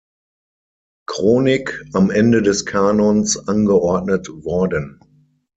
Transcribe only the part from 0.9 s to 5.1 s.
Chronik am Ende des Kanons angeordnet worden.